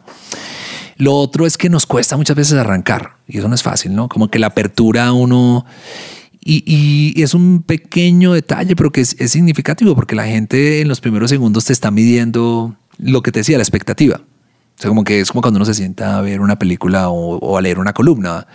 [0.96, 4.08] Lo otro es que nos cuesta muchas veces arrancar y eso no es fácil, ¿no?
[4.08, 5.64] Como que la apertura a uno...
[6.46, 6.62] Y,
[7.16, 11.00] y es un pequeño detalle, pero que es, es significativo porque la gente en los
[11.00, 14.20] primeros segundos te está midiendo lo que te decía, la expectativa.
[14.78, 17.36] O sea, como que es como cuando uno se sienta a ver una película o,
[17.38, 18.46] o a leer una columna.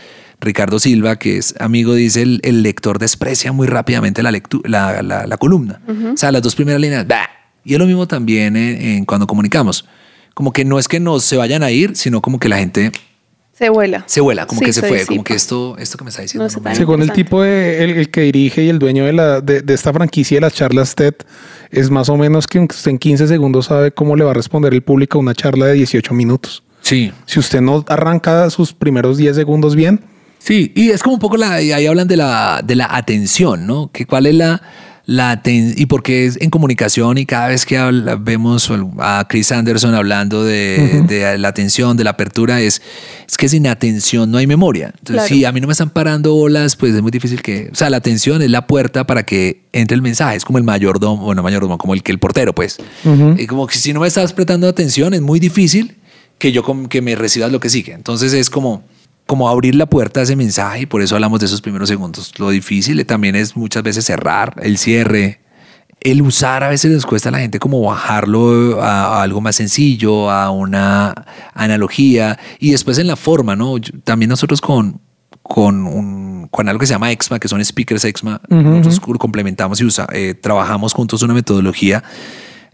[0.41, 5.01] Ricardo Silva, que es amigo, dice, el, el lector desprecia muy rápidamente la, lectu- la,
[5.01, 5.81] la- la columna.
[6.13, 7.29] O sea, las dos primeras líneas, ¡bah!
[7.65, 9.85] Y es lo mismo también en, en cuando comunicamos.
[10.33, 12.91] Como que no es que nos se vayan a ir, sino como que la gente
[13.59, 14.03] Se vuela.
[14.07, 16.45] se vuela, como Sí, que se, fue, como que esto, esto que me está diciendo.
[16.45, 18.79] No se no me- tan- Según el tipo de el, el que dirige y el
[18.79, 21.13] dueño de, la, de, de esta franquicia de las charlas TED,
[21.69, 24.73] es más o menos que usted en 15 segundos sabe cómo le va a responder
[24.73, 26.63] el público a una charla de 18 minutos.
[26.81, 29.99] Sí, Si usted no arranca sus primeros 10 segundos bien,
[30.41, 33.67] Sí, y es como un poco la, y ahí hablan de la, de la atención,
[33.67, 33.91] ¿no?
[33.91, 34.61] Que cuál es la,
[35.11, 39.95] la y porque es en comunicación y cada vez que habla- vemos a Chris Anderson
[39.95, 42.79] hablando de, de la atención, de la apertura, es,
[43.27, 44.93] es que sin atención no hay memoria.
[44.99, 45.27] Entonces, Claro.
[45.27, 47.89] si a mí no me están parando bolas, pues es muy difícil que, o sea,
[47.89, 51.41] la atención es la puerta para que entre el mensaje, es como el mayordomo, bueno,
[51.41, 52.77] mayordomo, como el que el portero, pues.
[53.37, 55.95] Y como que si no me estás prestando atención, es muy difícil
[56.37, 57.93] que yo que me recibas lo que sigue.
[57.93, 58.83] Entonces es como
[59.29, 62.33] como abrir la puerta a ese mensaje y por eso hablamos de esos primeros segundos.
[62.39, 65.41] Lo difícil también es muchas veces cerrar, el cierre,
[66.01, 69.55] el usar a veces les cuesta a la gente como bajarlo a, a algo más
[69.55, 71.13] sencillo, a una
[71.53, 73.77] analogía y después en la forma, ¿no?
[73.77, 74.99] Yo- también nosotros con
[75.43, 79.85] con, un, con algo que se llama EXMA, que son speakers EXMA, nosotros complementamos y
[79.85, 82.03] usa, eh, trabajamos juntos una metodología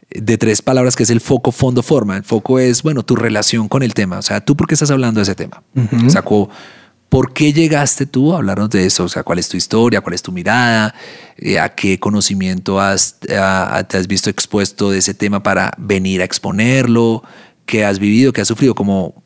[0.09, 2.15] de tres palabras que es el foco, fondo, forma.
[2.17, 4.17] El foco es, bueno, tu relación con el tema.
[4.19, 5.63] O sea, tú por qué estás hablando de ese tema.
[6.05, 6.49] O sea, co-
[7.09, 9.03] ¿por qué llegaste tú a hablarnos de eso?
[9.05, 10.01] O sea, ¿cuál es tu historia?
[10.01, 10.93] ¿Cuál es tu mirada?
[11.37, 15.71] Eh, ¿A qué conocimiento has, a- a- te has visto expuesto de ese tema para
[15.77, 17.23] venir a exponerlo?
[17.65, 18.31] ¿Qué has vivido?
[18.31, 18.75] ¿Qué has sufrido?
[18.75, 19.21] Como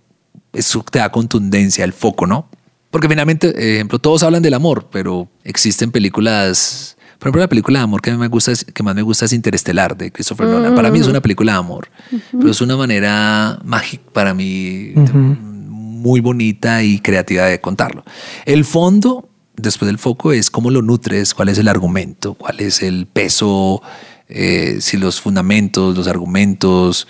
[0.54, 2.50] eso te da contundencia, el foco, ¿no?
[2.90, 6.96] Porque finalmente, eh, ejemplo, todos hablan del amor, pero existen películas.
[7.20, 9.02] Por ejemplo, la película de amor que, a mí me gusta, es- que más me
[9.02, 10.74] gusta es Interestelar, de Christopher Nolan.
[10.76, 11.90] Para mí es una película de amor,
[12.32, 18.04] pero es una manera mágica para mí, muy bonita y creativa de contarlo.
[18.46, 19.28] El fondo,
[19.58, 23.82] después del foco, es cómo lo nutres, cuál es el argumento, cuál es el peso,
[24.30, 27.06] eh, si los fundamentos, los argumentos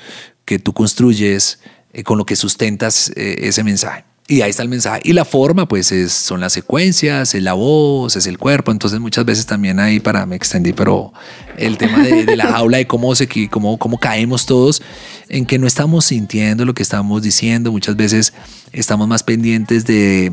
[0.46, 1.60] que tú construyes,
[1.94, 4.06] eh, con lo que sustentas eh, ese mensaje.
[4.30, 5.02] Y ahí está el mensaje.
[5.04, 8.72] Y la forma, pues, es, son las secuencias, es la voz, es el cuerpo.
[8.72, 11.12] Entonces, muchas veces también ahí para, me extendí, pero
[11.58, 14.84] el tema de, de la jaula, de cómo, se, cómo, cómo caemos todos,
[15.30, 17.72] en que no estamos sintiendo lo que estamos diciendo.
[17.72, 18.34] Muchas veces
[18.72, 20.32] estamos más pendientes de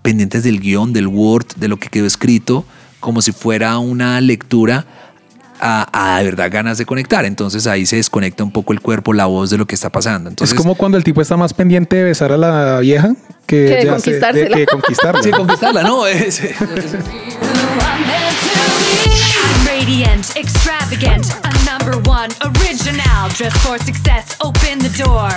[0.00, 2.64] pendientes del guion, del Word, de lo que quedó escrito,
[2.98, 4.86] como si fuera una lectura
[5.66, 7.24] a, a de verdad ganas de conectar.
[7.24, 10.28] Entonces ahí se desconecta un poco el cuerpo, la voz de lo que está pasando.
[10.30, 13.14] Entonces, es como cuando el tipo está más pendiente de besar a la vieja
[13.46, 14.66] que, Que de se- conquistársela.
[14.70, 15.22] conquistarla.
[15.24, 16.06] Sí, conquistarla, ¿no?
[16.06, 16.42] Es-
[19.66, 23.28] Radiant, extravagant, a number one, original.
[23.36, 25.30] Dress for success, open the door.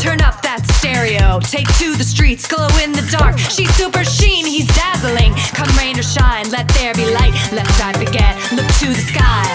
[0.00, 3.38] Turn up that stereo, take to the streets, glow in the dark.
[3.38, 5.34] She's super sheen, he's dazzling.
[5.54, 7.34] Come rain or shine, let there be light.
[7.50, 9.46] Let's not forget, look to the sky.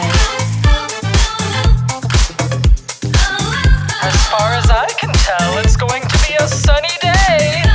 [4.04, 7.73] As far as I can tell, it's going to be a sunny day.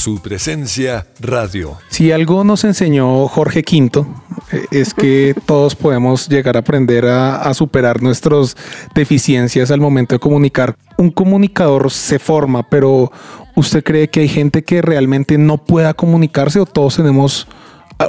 [0.00, 1.76] Su presencia radio.
[1.90, 4.06] Si algo nos enseñó Jorge V
[4.50, 8.56] eh, es que todos podemos llegar a aprender a, a superar nuestras
[8.94, 10.74] deficiencias al momento de comunicar.
[10.96, 13.12] Un comunicador se forma, pero
[13.54, 17.46] ¿usted cree que hay gente que realmente no pueda comunicarse o todos tenemos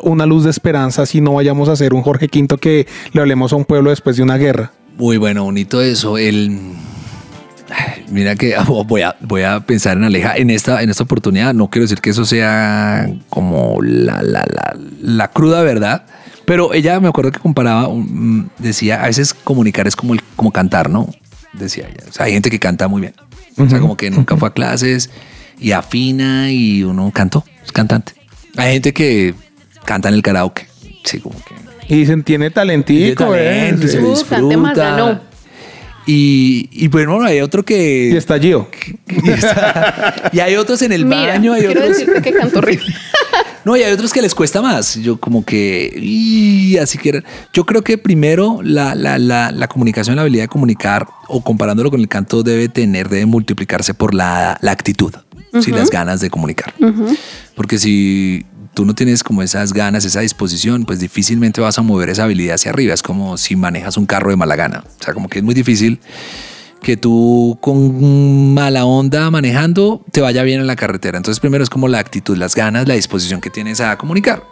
[0.04, 3.52] una luz de esperanza si no vayamos a ser un Jorge V que le hablemos
[3.52, 4.72] a un pueblo después de una guerra?
[4.98, 6.18] Muy bueno, bonito eso.
[6.18, 6.58] El,
[8.10, 8.56] mira que
[8.86, 11.54] voy a, voy a pensar en Aleja en esta, en esta oportunidad.
[11.54, 16.06] No quiero decir que eso sea como la, la, la, la cruda verdad,
[16.46, 20.52] pero ella me acuerdo que comparaba, um, decía, a veces comunicar es como, el, como
[20.52, 21.10] cantar, ¿no?
[21.54, 22.04] Decía ella.
[22.10, 23.14] O sea, hay gente que canta muy bien.
[23.58, 25.10] O sea, como que nunca fue a clases
[25.60, 28.14] y afina y uno cantó, es cantante.
[28.58, 29.36] Hay gente que
[29.86, 30.68] canta en el karaoke.
[31.04, 31.56] Sí, como que
[31.94, 33.26] Y dicen, tiene talentico.
[33.26, 34.00] tiene eh, talento y se.
[34.00, 35.22] Uh, cante más, disfruta.
[36.06, 38.10] Y, y bueno, hay otro que...
[38.14, 38.68] Y está Gio.
[39.08, 41.98] y, está- y hay otros en el Mira, baño, hay quiero otros...
[41.98, 42.86] decirte que canto horrible.
[43.64, 44.96] No, y hay otros que les cuesta más.
[44.96, 45.94] Yo como que...
[45.96, 47.24] y así que...
[47.54, 51.92] Yo creo que primero la, la, la, la comunicación, la habilidad de comunicar, o comparándolo
[51.92, 55.14] con el canto, debe tener, debe multiplicarse por la, la actitud,
[55.62, 55.70] ¿sí?
[55.70, 56.74] las ganas de comunicar.
[57.56, 62.10] Porque si tú no tienes como esas ganas, esa disposición, pues difícilmente vas a mover
[62.10, 62.94] esa habilidad hacia arriba.
[62.94, 64.84] Es como si manejas un carro de mala gana.
[65.00, 66.00] O sea, como que es muy difícil
[66.82, 71.18] que tú con mala onda manejando te vaya bien en la carretera.
[71.18, 74.44] Entonces primero es como la actitud, las ganas, la disposición que tienes a comunicar.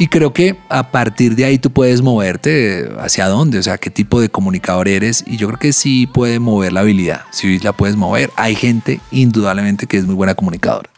[0.00, 3.90] Y creo que a partir de ahí tú puedes moverte hacia dónde, o sea, qué
[3.90, 5.24] tipo de comunicador eres.
[5.26, 8.30] Y yo creo que sí puede mover la habilidad, sí la puedes mover.
[8.36, 10.88] Hay gente indudablemente que es muy buena comunicadora.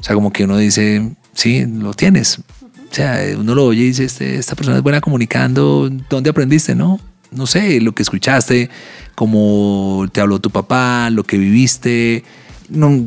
[0.00, 2.38] O sea, como que uno dice, sí, lo tienes.
[2.38, 5.88] O sea, uno lo oye y dice, este, esta persona es buena comunicando.
[6.10, 6.74] ¿Dónde aprendiste?
[6.74, 8.70] No, no sé, lo que escuchaste,
[9.14, 12.24] cómo te habló tu papá, lo que viviste.
[12.68, 12.98] No,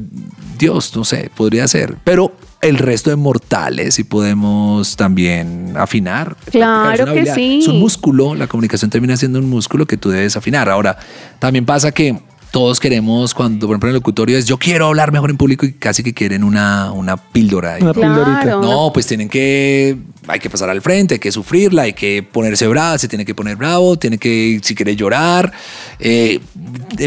[0.57, 1.97] Dios, no sé, podría ser.
[2.03, 6.37] Pero el resto de mortales sí podemos también afinar.
[6.51, 7.59] Claro que sí.
[7.61, 10.69] Es un músculo, la comunicación termina siendo un músculo que tú debes afinar.
[10.69, 10.97] Ahora,
[11.39, 15.11] también pasa que todos queremos, cuando por ejemplo en el locutorio es yo quiero hablar
[15.11, 17.77] mejor en público y casi que quieren una, una píldora.
[17.79, 18.41] Una pildorita.
[18.41, 18.61] Claro.
[18.61, 22.67] No, pues tienen que, hay que pasar al frente, hay que sufrirla, hay que ponerse
[22.67, 25.53] bravo, se tiene que poner bravo, tiene que, si quiere llorar,
[25.99, 26.39] eh,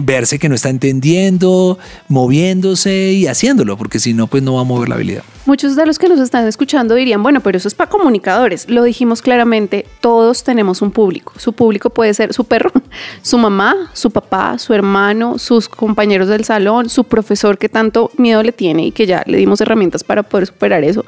[0.03, 1.79] verse que no está entendiendo,
[2.09, 5.25] moviéndose y haciéndolo, porque si no, pues no va a mover la habilidad.
[5.47, 8.71] Muchos de los que nos están escuchando dirían, bueno, pero eso es para comunicadores.
[8.71, 11.35] Lo dijimos claramente, todos tenemos un público.
[11.37, 12.73] Su público puede ser su perro,
[13.23, 18.43] su mamá, su papá, su hermano, sus compañeros del salón, su profesor que tanto miedo
[18.43, 21.05] le tiene y que ya le dimos herramientas para poder superar eso.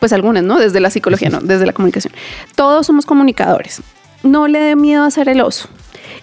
[0.00, 0.58] Pues algunas, ¿no?
[0.58, 2.12] Desde la psicología, no, desde la comunicación.
[2.54, 3.80] Todos somos comunicadores.
[4.22, 5.68] No le dé miedo a ser el oso.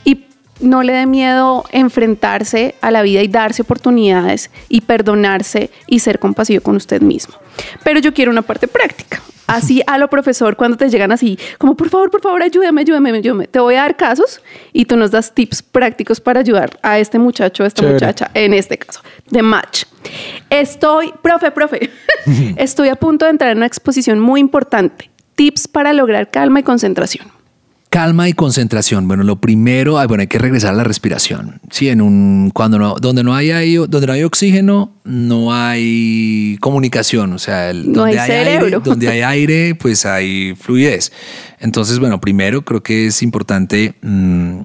[0.04, 0.25] Y
[0.60, 6.20] no le dé miedo enfrentarse a la vida y darse oportunidades y perdonarse y ser
[6.20, 7.36] compasivo con usted mismo.
[7.84, 9.22] Pero yo quiero una parte práctica.
[9.48, 13.12] Así a lo profesor cuando te llegan así, como por favor, por favor, ayúdame, ayúdame,
[13.12, 13.48] ayúdame.
[13.48, 14.42] Te voy a dar casos
[14.74, 17.94] y tú nos das tips prácticos para ayudar a este muchacho, a esta Chévere.
[17.96, 19.84] muchacha, en este caso, de match.
[20.50, 21.92] Estoy, profe, profe,
[22.58, 25.12] estoy a punto de entrar en una exposición muy importante.
[25.36, 27.28] Tips para lograr calma y concentración.
[27.96, 29.08] Calma y concentración.
[29.08, 31.62] Bueno, lo primero, bueno, hay que regresar a la respiración.
[31.72, 36.58] Sí, en un cuando no, donde no hay, aire- donde no hay oxígeno, no hay
[36.60, 37.32] comunicación.
[37.32, 41.14] O sea, el- No donde hay aire, donde hay aire, pues hay fluidez.
[41.62, 44.60] Entonces, bueno, primero creo que es importante mm,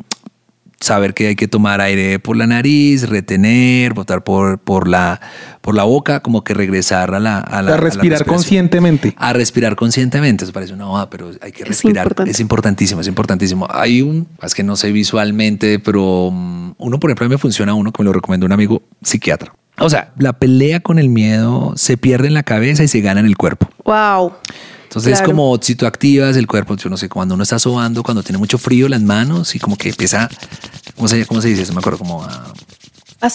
[0.81, 5.21] saber que hay que tomar aire por la nariz, retener, botar por, por, la,
[5.61, 9.15] por la boca, como que regresar a la, a la A respirar conscientemente.
[9.19, 10.45] A respirar conscientemente.
[10.45, 12.05] Eso parece una hoja, pero hay que Es respirar.
[12.07, 12.31] importante.
[12.31, 13.67] Es importantísimo, es importantísimo.
[13.71, 17.39] Hay un, es que no sé visualmente, pero mm, uno, por ejemplo, a mí me
[17.39, 19.53] funciona uno que me lo recomendó un amigo psiquiatra.
[19.79, 23.21] O sea, la pelea con el miedo se pierde en la cabeza y se gana
[23.21, 23.69] en el cuerpo.
[23.85, 24.33] Wow.
[24.91, 25.35] Entonces es Claro.
[25.37, 28.39] como si tú activas el cuerpo, yo no sé, cuando uno está sobando, cuando tiene
[28.39, 30.29] mucho frío las manos y como que empieza,
[30.97, 31.73] ¿cómo se, cómo se dice eso?
[31.73, 32.53] Me acuerdo como a
[33.21, 33.29] A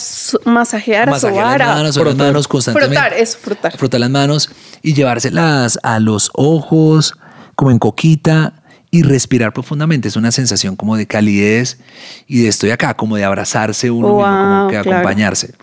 [0.43, 2.95] masajear, a sobar, las a manos, sobre las manos constantemente.
[2.97, 3.77] frotar, eso, frotar.
[3.77, 4.49] Frotar las manos
[4.81, 7.13] y llevárselas a los ojos,
[7.55, 10.07] como en coquita, y respirar profundamente.
[10.09, 11.77] Es una sensación como de calidez
[12.27, 14.91] y de estoy acá, como de abrazarse uno mismo, como Wow, que claro.
[14.91, 15.53] acompañarse.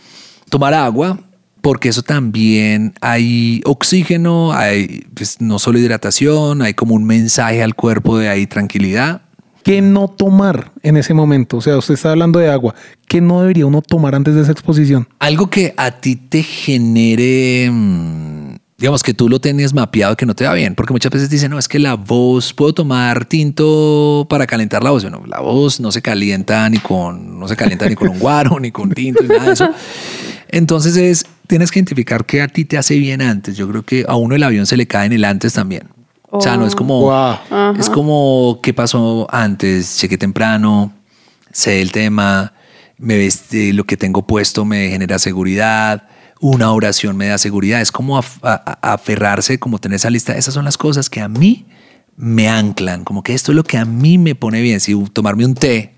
[0.48, 1.18] Tomar agua,
[1.62, 7.75] porque eso también hay oxígeno, hay pues, no solo hidratación, hay como un mensaje al
[7.75, 9.22] cuerpo de ahí tranquilidad.
[9.62, 11.59] ¿Qué no tomar en ese momento?
[11.59, 12.75] O sea, usted está hablando de agua.
[13.07, 15.09] ¿Qué no debería uno tomar antes de esa exposición?
[15.20, 20.35] Algo que a ti te genere, mm, digamos que tú lo tienes mapeado que no
[20.35, 24.27] te va bien, porque muchas veces dicen, no, es que la voz, puedo tomar tinto
[24.29, 25.05] para calentar la voz.
[25.05, 28.59] Bueno, la voz no se calienta ni con, no se calienta ni con un guaro,
[28.61, 29.70] ni con tinto, ni nada de eso.
[30.48, 33.59] Entonces es, tienes que identificar qué a ti te hace bien antes.
[33.59, 35.83] Yo creo que a uno el avión se le cae en el antes también.
[36.31, 37.77] O sea, no es como, Wow.
[37.79, 40.95] es como qué pasó antes, llegué temprano,
[41.53, 42.55] sé el tema,
[42.97, 46.09] me vestí, lo que tengo puesto me genera seguridad,
[46.41, 47.83] una oración me da seguridad.
[47.83, 50.35] Es como af- a- a- aferrarse, como tener esa lista.
[50.35, 51.67] Esas son las cosas que a mí
[52.17, 54.81] me anclan, como que esto es lo que a mí me pone bien.
[54.81, 55.93] Si tomarme un té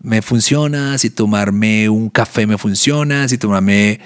[0.00, 4.00] me funciona, si tomarme un café me funciona, si tomarme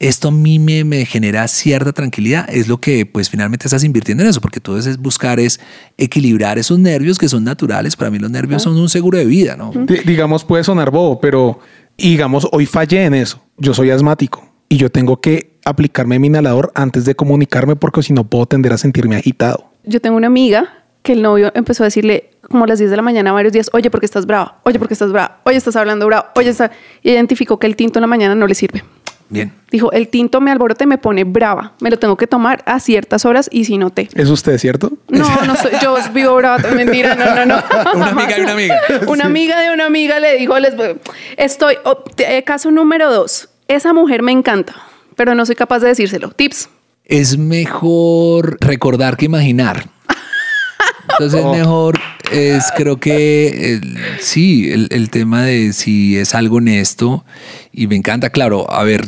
[0.00, 4.22] esto a mí me, me genera cierta tranquilidad, es lo que pues finalmente estás invirtiendo
[4.22, 5.58] en eso, porque tú debes buscar es
[5.96, 7.96] equilibrar esos nervios que son naturales.
[7.96, 9.72] Para mí los nervios son un seguro de vida, ¿no?
[9.74, 11.58] Di- digamos, puede sonar bobo, pero
[11.96, 13.42] digamos, hoy fallé en eso.
[13.56, 18.12] Yo soy asmático y yo tengo que aplicarme mi inhalador antes de comunicarme porque si
[18.12, 19.70] no puedo tender a sentirme agitado.
[19.84, 22.96] Yo tengo una amiga que el novio empezó a decirle como a las 10 de
[22.96, 24.60] la mañana varios días, oye, ¿por qué estás brava?
[24.64, 25.40] Oye, ¿por qué estás brava?
[25.44, 26.26] Oye, estás hablando bravo.
[26.36, 26.70] Oye, está...
[27.02, 28.84] y identificó que el tinto en la mañana no le sirve.
[29.30, 29.52] Bien.
[29.70, 31.72] Dijo, el tinto me alborota y me pone brava.
[31.80, 34.08] Me lo tengo que tomar a ciertas horas y si no té.
[34.14, 34.92] ¿Es usted, cierto?
[35.08, 37.62] No, no soy, yo vivo brava, mentira, no, no, no.
[37.94, 38.80] Una amiga de una amiga.
[39.06, 40.96] Una amiga de una amiga le dijo, les voy-
[41.36, 44.74] estoy, oh, te- eh, caso número dos, esa mujer me encanta,
[45.16, 46.30] pero no soy capaz de decírselo.
[46.30, 46.70] Tips.
[47.04, 49.88] Es mejor recordar que imaginar.
[51.10, 51.98] Entonces es mejor,
[52.30, 57.24] es creo que el- sí, el, el tema de si es algo honesto
[57.72, 59.06] y me encanta, claro, a ver,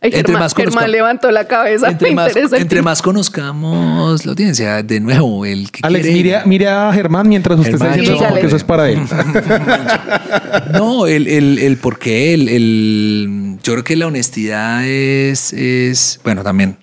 [0.00, 1.88] Ay, Germán, Germán levantó la cabeza.
[1.88, 6.44] entre, más, entre más conozcamos la audiencia, de nuevo, el que Alex, quiere- mire, a-
[6.44, 9.00] mire a Germán mientras usted Germán, está diciendo eso, porque eso es para él.
[10.72, 16.20] No, el, el, el por qué, el, el- yo creo que la honestidad es, es,
[16.24, 16.76] bueno, también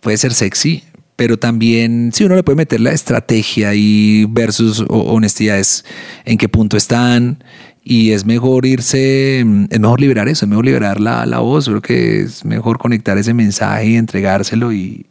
[0.00, 0.84] puede ser sexy,
[1.16, 5.84] pero también, sí, uno le puede meter la estrategia y versus honestidades,
[6.24, 7.42] en qué punto están,
[7.84, 11.66] y es mejor irse, mm, es mejor liberar eso, es mejor liberar la, la voz,
[11.66, 15.06] creo que es mejor conectar ese mensaje y entregárselo y,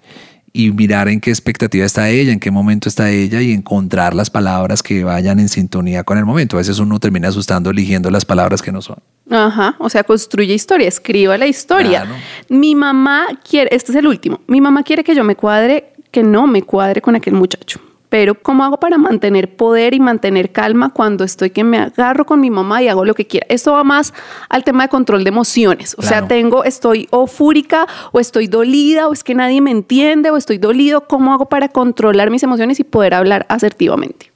[0.53, 4.29] y mirar en qué expectativa está ella, en qué momento está ella y encontrar las
[4.29, 6.57] palabras que vayan en sintonía con el momento.
[6.57, 8.97] A veces uno termina asustando eligiendo las palabras que no son.
[9.29, 12.01] Ajá, o sea, construye historia, escriba la historia.
[12.01, 12.15] Claro.
[12.49, 16.23] Mi mamá quiere, este es el último, mi mamá quiere que yo me cuadre, que
[16.23, 17.79] no me cuadre con aquel muchacho.
[18.11, 22.41] Pero ¿cómo hago para mantener poder y mantener calma cuando estoy que me agarro con
[22.41, 23.47] mi mamá y hago lo que quiera?
[23.47, 24.13] Esto va más
[24.49, 25.95] al tema de control de emociones.
[25.97, 30.29] O sea, tengo, estoy o fúrica o estoy dolida o es que nadie me entiende
[30.29, 31.07] o estoy dolido.
[31.07, 34.29] ¿Cómo hago para controlar mis emociones y poder hablar asertivamente?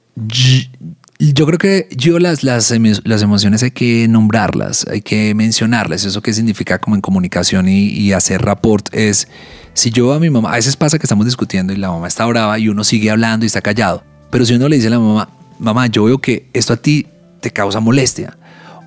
[1.19, 6.05] Yo creo que yo las, las emociones hay que nombrarlas, hay que mencionarlas.
[6.05, 9.27] Eso que significa como en comunicación y, y hacer rapport es,
[9.75, 12.25] si yo a mi mamá, a veces pasa que estamos discutiendo y la mamá está
[12.25, 14.03] brava y uno sigue hablando y está callado.
[14.31, 17.05] Pero si uno le dice a la mamá, mamá, yo veo que esto a ti
[17.41, 18.37] te causa molestia.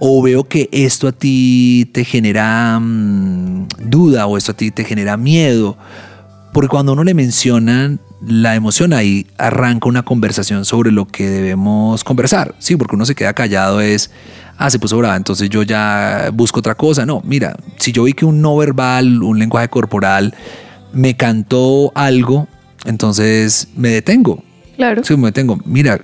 [0.00, 4.84] O veo que esto a ti te genera mm, duda o esto a ti te
[4.84, 5.76] genera miedo.
[6.54, 12.02] Porque cuando uno le mencionan la emoción, ahí arranca una conversación sobre lo que debemos
[12.02, 12.54] conversar.
[12.60, 14.10] Sí, porque uno se queda callado es,
[14.56, 17.04] ah, se puso brava, entonces yo ya busco otra cosa.
[17.04, 20.34] No, mira, si yo vi que un no verbal, un lenguaje corporal,
[20.92, 22.48] me cantó algo,
[22.84, 24.42] entonces me detengo.
[24.76, 25.02] Claro.
[25.04, 25.58] Sí, me detengo.
[25.64, 26.00] Mira,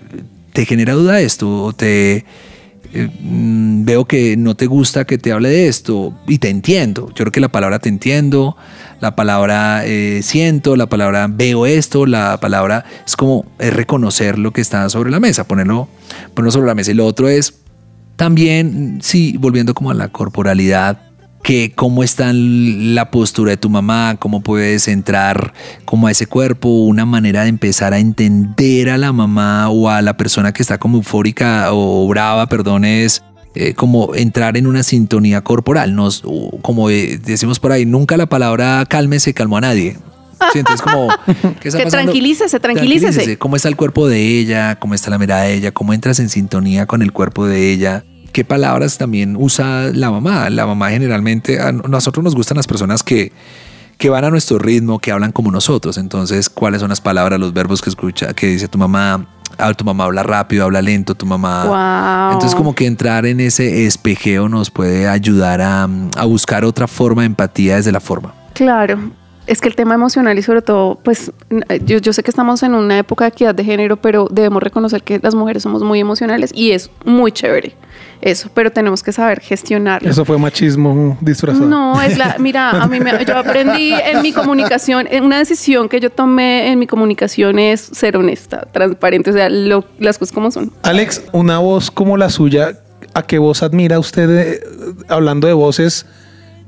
[0.52, 1.64] ¿te genera duda esto?
[1.64, 2.24] ¿O te
[2.92, 6.12] eh, mm, veo que no te gusta que te hable de esto?
[6.26, 7.08] Y te entiendo.
[7.08, 8.56] Yo creo que la palabra te entiendo,
[9.00, 14.52] la palabra eh, siento, la palabra veo esto, la palabra es como es reconocer lo
[14.52, 15.88] que está sobre la mesa, ponerlo,
[16.34, 16.90] ponerlo sobre la mesa.
[16.90, 17.54] Y lo otro es
[18.16, 21.00] también, sí, volviendo como a la corporalidad,
[21.44, 25.52] que cómo está la postura de tu mamá, cómo puedes entrar
[25.84, 30.00] como a ese cuerpo, una manera de empezar a entender a la mamá o a
[30.00, 33.22] la persona que está como eufórica o brava, perdón, es
[33.54, 35.94] eh, como entrar en una sintonía corporal.
[35.94, 36.22] Nos,
[36.62, 39.98] como eh, decimos por ahí, nunca la palabra calme se calmó a nadie.
[40.50, 41.08] Sí, entonces como
[41.60, 43.36] ¿qué está Que tranquilícese, tranquilícese.
[43.36, 44.76] ¿Cómo está el cuerpo de ella?
[44.76, 45.72] ¿Cómo está la mirada de ella?
[45.72, 48.02] ¿Cómo entras en sintonía con el cuerpo de ella?
[48.34, 50.50] ¿Qué palabras también usa la mamá?
[50.50, 53.30] La mamá generalmente, a nosotros nos gustan las personas que,
[53.96, 55.98] que van a nuestro ritmo, que hablan como nosotros.
[55.98, 59.28] Entonces, ¿cuáles son las palabras, los verbos que escucha, que dice tu mamá?
[59.56, 61.64] ah, tu mamá habla rápido, habla lento, tu mamá.
[61.66, 62.32] Wow.
[62.32, 65.84] Entonces, como que entrar en ese espejeo nos puede ayudar a,
[66.16, 68.34] a buscar otra forma de empatía desde la forma.
[68.52, 68.98] Claro.
[69.46, 72.64] Es que el tema emocional y sobre todo, pues n- yo, yo sé que estamos
[72.64, 76.00] en una época de equidad de género, pero debemos reconocer que las mujeres somos muy
[76.00, 77.76] emocionales y es muy chévere
[78.24, 80.08] eso, pero tenemos que saber gestionarlo.
[80.10, 81.66] Eso fue machismo disfrazado.
[81.66, 85.88] No, es la, mira, a mí me, yo aprendí en mi comunicación, en una decisión
[85.88, 90.32] que yo tomé en mi comunicación es ser honesta, transparente, o sea, lo- las cosas
[90.32, 90.72] como son.
[90.82, 92.78] Alex, una voz como la suya,
[93.12, 94.30] ¿a qué voz admira usted?
[94.30, 94.60] eh,
[95.08, 96.06] hablando de voces,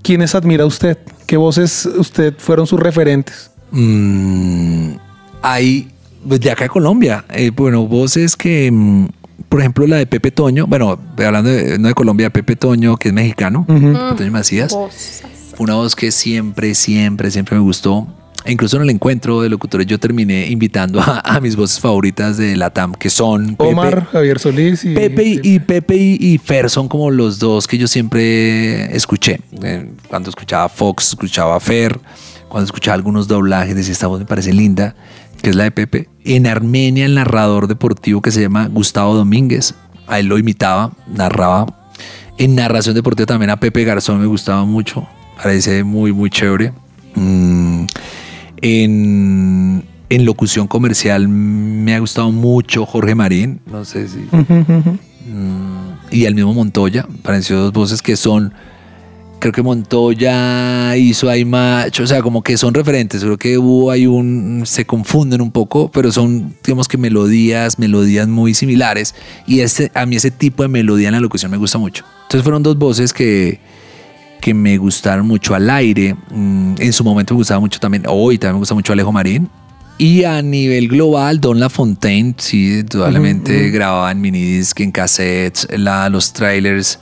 [0.02, 0.98] ¿quiénes admira usted?
[1.26, 3.50] ¿Qué voces usted fueron sus referentes?
[3.70, 4.96] Mm,
[5.42, 5.88] hay
[6.28, 9.06] pues, de acá de Colombia, eh, bueno, voces que, mm,
[9.48, 13.08] por ejemplo, la de Pepe Toño, bueno, hablando de, no de Colombia, Pepe Toño, que
[13.08, 18.06] es mexicano, Pepe Toño Macías, fue una voz que siempre, siempre, siempre me gustó.
[18.44, 22.36] E incluso en el encuentro de locutores yo terminé invitando a, a mis voces favoritas
[22.36, 24.94] de la TAM, que son Pepe- Omar, Javier Solís y...
[24.94, 29.40] Pepe y, y Pepe y, y Fer son como los dos que yo siempre escuché.
[29.62, 31.98] Eh, Cuando escuchaba Fox, escuchaba a Fer.
[32.48, 34.94] Cuando escuchaba algunos doblajes, decía, esta voz me parece linda,
[35.46, 36.08] que es la de Pepe.
[36.24, 39.76] En Armenia, el narrador deportivo que se llama Gustavo Domínguez,
[40.08, 41.66] a él lo imitaba, narraba.
[42.36, 45.06] En narración deportiva también a Pepe Garzón me gustaba mucho,
[45.40, 46.72] parece muy, muy chévere.
[47.14, 47.86] Mm,
[48.60, 54.26] en, en locución comercial me ha gustado mucho Jorge Marín, no sé si...
[55.28, 58.52] Mm, y el mismo Montoya, pareció dos voces que son,
[59.46, 63.92] creo que Montoya hizo ahí macho, o sea, como que son referentes, creo que hubo
[63.92, 69.14] hay un, se confunden un poco, pero son, digamos que melodías, melodías muy similares,
[69.46, 72.04] y este, a mí ese tipo de melodía en la locución me gusta mucho.
[72.24, 73.60] Entonces fueron dos voces que,
[74.40, 78.38] que me gustaron mucho al aire, Mm, en su momento me gustaba mucho también, hoy
[78.38, 79.48] también me gusta mucho Alejo Marín,
[79.98, 86.32] y a nivel global, Don LaFontaine, sí, indudablemente grababa en minidisc, en cassettes, la- los
[86.32, 86.98] trailers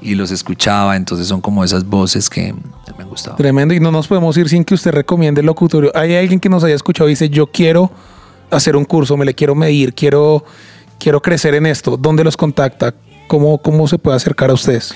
[0.00, 0.96] y los escuchaba.
[0.96, 2.52] Entonces son como esas voces que
[2.96, 3.36] me han gustado.
[3.36, 5.90] Tremendo, y no nos podemos ir sin que usted recomiende el locutorio.
[5.94, 7.90] Hay alguien que nos haya escuchado y dice, yo quiero
[8.50, 10.44] hacer un curso, me le quiero medir, quiero,
[10.98, 11.96] quiero crecer en esto.
[11.96, 12.94] ¿Dónde los contacta?
[13.26, 14.94] ¿Cómo, ¿Cómo se puede acercar a ustedes?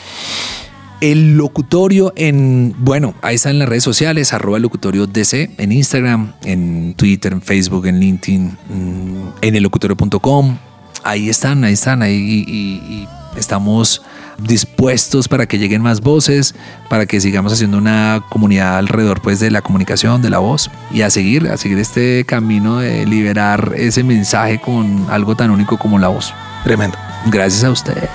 [1.00, 6.32] El locutorio en, bueno, ahí está en las redes sociales, arroba locutorio DC, en Instagram,
[6.44, 10.58] en Twitter, en Facebook, en LinkedIn, mm, en el locutorio.com.
[11.04, 14.02] Ahí están, ahí están, ahí y, y- y estamos
[14.38, 16.54] dispuestos para que lleguen más voces,
[16.88, 21.02] para que sigamos haciendo una comunidad alrededor pues de la comunicación, de la voz y
[21.02, 25.98] a seguir, a seguir este camino de liberar ese mensaje con algo tan único como
[25.98, 26.32] la voz.
[26.64, 26.96] Tremendo.
[27.26, 28.08] Gracias a ustedes.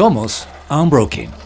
[0.00, 1.39] Somos Unbroken.